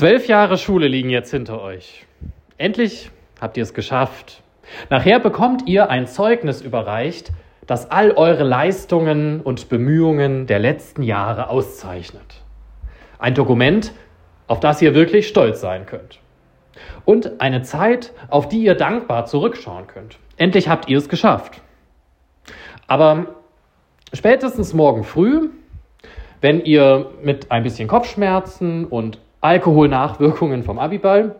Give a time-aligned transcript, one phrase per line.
[0.00, 2.06] Zwölf Jahre Schule liegen jetzt hinter euch.
[2.56, 4.42] Endlich habt ihr es geschafft.
[4.88, 7.32] Nachher bekommt ihr ein Zeugnis überreicht,
[7.66, 12.40] das all eure Leistungen und Bemühungen der letzten Jahre auszeichnet.
[13.18, 13.92] Ein Dokument,
[14.46, 16.18] auf das ihr wirklich stolz sein könnt.
[17.04, 20.16] Und eine Zeit, auf die ihr dankbar zurückschauen könnt.
[20.38, 21.60] Endlich habt ihr es geschafft.
[22.86, 23.34] Aber
[24.14, 25.50] spätestens morgen früh,
[26.40, 31.36] wenn ihr mit ein bisschen Kopfschmerzen und Alkoholnachwirkungen vom Abiball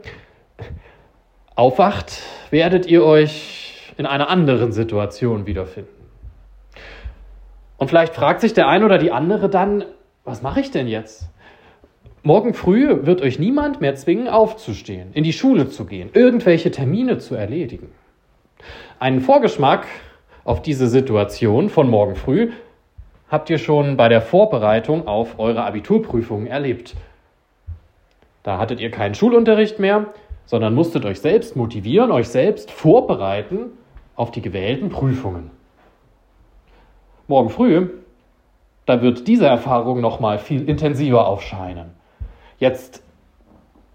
[1.54, 5.90] aufwacht, werdet ihr euch in einer anderen Situation wiederfinden.
[7.76, 9.84] Und vielleicht fragt sich der eine oder die andere dann,
[10.24, 11.28] was mache ich denn jetzt?
[12.23, 17.18] Morgen früh wird euch niemand mehr zwingen, aufzustehen, in die Schule zu gehen, irgendwelche Termine
[17.18, 17.90] zu erledigen.
[18.98, 19.87] Einen Vorgeschmack
[20.45, 22.51] auf diese Situation von morgen früh
[23.30, 26.95] habt ihr schon bei der Vorbereitung auf eure Abiturprüfungen erlebt.
[28.42, 30.06] Da hattet ihr keinen Schulunterricht mehr,
[30.46, 33.73] sondern musstet euch selbst motivieren, euch selbst vorbereiten
[34.16, 35.51] auf die gewählten Prüfungen.
[37.28, 37.88] Morgen früh,
[38.87, 41.90] da wird diese Erfahrung noch mal viel intensiver aufscheinen.
[42.59, 43.04] Jetzt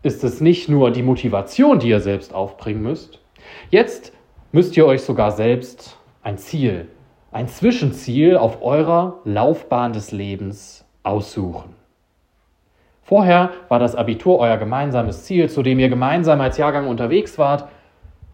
[0.04, 3.20] ist es nicht nur die Motivation, die ihr selbst aufbringen müsst.
[3.72, 4.14] Jetzt
[4.52, 6.88] müsst ihr euch sogar selbst ein Ziel,
[7.32, 11.76] ein Zwischenziel auf eurer Laufbahn des Lebens aussuchen.
[13.06, 17.70] Vorher war das Abitur euer gemeinsames Ziel, zu dem ihr gemeinsam als Jahrgang unterwegs wart.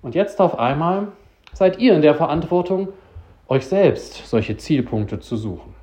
[0.01, 1.09] Und jetzt auf einmal
[1.51, 2.87] seid ihr in der Verantwortung,
[3.49, 5.75] euch selbst solche Zielpunkte zu suchen.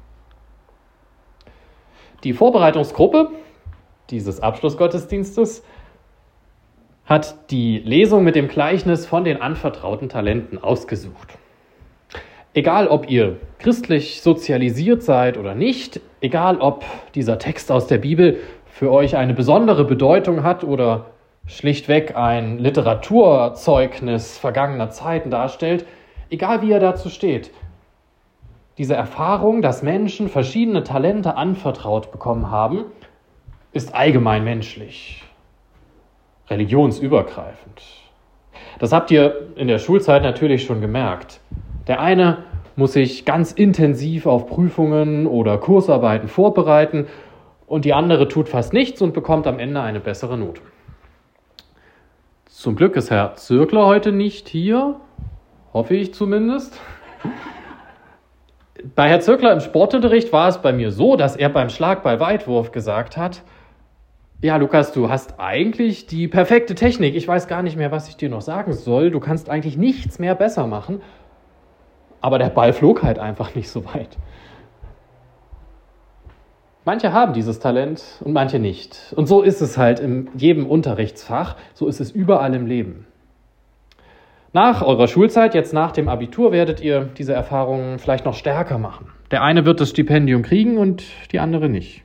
[2.25, 3.31] Die Vorbereitungsgruppe
[4.09, 5.62] dieses Abschlussgottesdienstes
[7.05, 11.36] hat die Lesung mit dem Gleichnis von den anvertrauten Talenten ausgesucht.
[12.55, 18.39] Egal, ob ihr christlich sozialisiert seid oder nicht, egal, ob dieser Text aus der Bibel
[18.79, 21.07] für euch eine besondere Bedeutung hat oder
[21.47, 25.84] schlichtweg ein Literaturzeugnis vergangener Zeiten darstellt,
[26.31, 27.50] egal wie er dazu steht,
[28.78, 32.84] diese Erfahrung, dass Menschen verschiedene Talente anvertraut bekommen haben,
[33.72, 35.25] ist allgemein menschlich,
[36.49, 37.83] religionsübergreifend.
[38.78, 41.41] Das habt ihr in der Schulzeit natürlich schon gemerkt.
[41.88, 42.44] Der eine
[42.77, 47.09] muss sich ganz intensiv auf Prüfungen oder Kursarbeiten vorbereiten
[47.69, 50.61] und die andere tut fast nichts und bekommt am Ende eine bessere Note.
[52.47, 54.97] Zum Glück ist Herr Zirkler heute nicht hier,
[55.73, 56.81] hoffe ich zumindest.
[58.95, 63.17] Bei Herr Zirkler im Sportunterricht war es bei mir so, dass er beim Schlagball-Weitwurf gesagt
[63.17, 63.43] hat,
[64.41, 67.17] ja, Lukas, du hast eigentlich die perfekte Technik.
[67.17, 69.11] Ich weiß gar nicht mehr, was ich dir noch sagen soll.
[69.11, 71.03] Du kannst eigentlich nichts mehr besser machen.
[72.21, 74.17] Aber der Ball flog halt einfach nicht so weit.
[76.84, 79.12] Manche haben dieses Talent und manche nicht.
[79.16, 83.06] Und so ist es halt in jedem Unterrichtsfach, so ist es überall im Leben.
[84.55, 89.12] Nach eurer Schulzeit, jetzt nach dem Abitur, werdet ihr diese Erfahrungen vielleicht noch stärker machen.
[89.31, 92.03] Der eine wird das Stipendium kriegen und die andere nicht.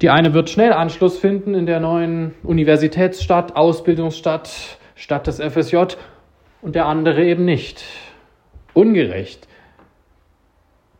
[0.00, 5.96] Die eine wird schnell Anschluss finden in der neuen Universitätsstadt, Ausbildungsstadt, Stadt des FSJ
[6.62, 7.84] und der andere eben nicht.
[8.72, 9.46] Ungerecht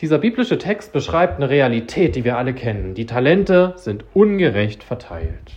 [0.04, 2.92] dieser biblische Text beschreibt eine Realität, die wir alle kennen.
[2.92, 5.53] Die Talente sind ungerecht verteilt.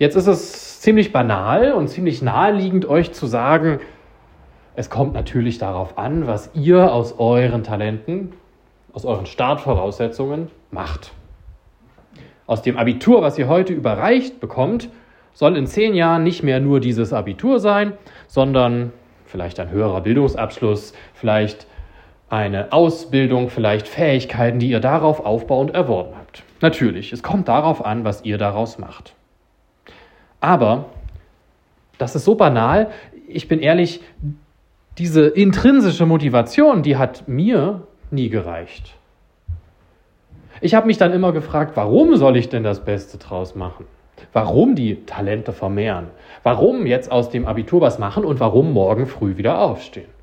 [0.00, 3.78] Jetzt ist es ziemlich banal und ziemlich naheliegend, euch zu sagen,
[4.74, 8.32] es kommt natürlich darauf an, was ihr aus euren Talenten,
[8.92, 11.12] aus euren Startvoraussetzungen macht.
[12.48, 14.88] Aus dem Abitur, was ihr heute überreicht bekommt,
[15.34, 17.92] soll in zehn Jahren nicht mehr nur dieses Abitur sein,
[18.26, 18.92] sondern
[19.24, 21.68] vielleicht ein höherer Bildungsabschluss, vielleicht
[22.28, 26.42] eine Ausbildung, vielleicht Fähigkeiten, die ihr darauf aufbauend erworben habt.
[26.60, 29.14] Natürlich, es kommt darauf an, was ihr daraus macht.
[30.40, 30.86] Aber,
[31.98, 32.90] das ist so banal,
[33.28, 34.00] ich bin ehrlich,
[34.98, 38.94] diese intrinsische Motivation, die hat mir nie gereicht.
[40.60, 43.84] Ich habe mich dann immer gefragt, warum soll ich denn das Beste draus machen?
[44.32, 46.06] Warum die Talente vermehren?
[46.42, 50.15] Warum jetzt aus dem Abitur was machen und warum morgen früh wieder aufstehen?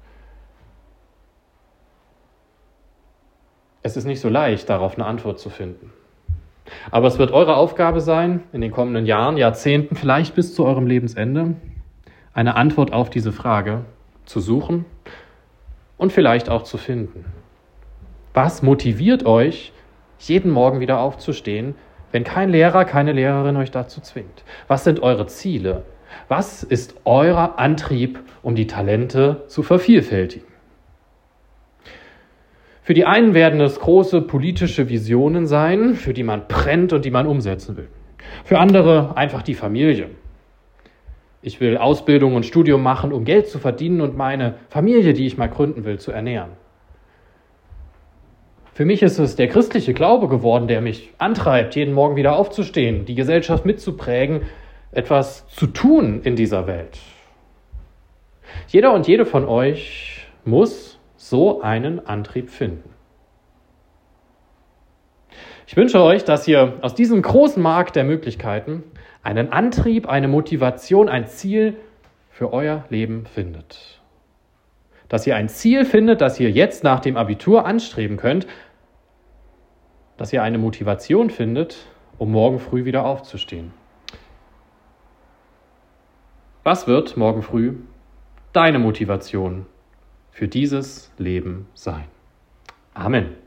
[3.86, 5.92] Es ist nicht so leicht, darauf eine Antwort zu finden.
[6.90, 10.88] Aber es wird eure Aufgabe sein, in den kommenden Jahren, Jahrzehnten, vielleicht bis zu eurem
[10.88, 11.56] Lebensende,
[12.34, 13.82] eine Antwort auf diese Frage
[14.26, 14.86] zu suchen
[15.98, 17.26] und vielleicht auch zu finden.
[18.34, 19.74] Was motiviert euch,
[20.18, 21.76] jeden Morgen wieder aufzustehen,
[22.14, 24.46] wenn kein Lehrer, keine Lehrerin euch dazu zwingt?
[24.70, 25.84] Was sind eure Ziele?
[26.30, 30.53] Was ist euer Antrieb, um die Talente zu vervielfältigen?
[32.84, 37.12] Für die einen werden es große politische Visionen sein, für die man brennt und die
[37.12, 37.88] man umsetzen will.
[38.44, 40.10] Für andere einfach die Familie.
[41.42, 45.38] Ich will Ausbildung und Studium machen, um Geld zu verdienen und meine Familie, die ich
[45.38, 46.52] mal gründen will, zu ernähren.
[48.74, 53.06] Für mich ist es der christliche Glaube geworden, der mich antreibt, jeden Morgen wieder aufzustehen,
[53.06, 54.42] die Gesellschaft mitzuprägen,
[54.92, 57.00] etwas zu tun in dieser Welt.
[58.68, 60.93] Jeder und jede von euch muss
[61.30, 62.90] so einen Antrieb finden.
[65.66, 68.84] Ich wünsche euch, dass ihr aus diesem großen Markt der Möglichkeiten
[69.24, 71.78] einen Antrieb, eine Motivation, ein Ziel
[72.30, 74.02] für euer Leben findet.
[75.08, 78.46] Dass ihr ein Ziel findet, das ihr jetzt nach dem Abitur anstreben könnt,
[80.18, 81.88] dass ihr eine Motivation findet,
[82.18, 83.72] um morgen früh wieder aufzustehen.
[86.64, 87.76] Was wird morgen früh
[88.52, 89.66] deine Motivation
[90.34, 92.06] für dieses Leben sein?
[92.94, 93.43] Amen.